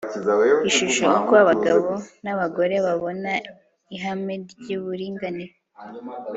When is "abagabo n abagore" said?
1.43-2.75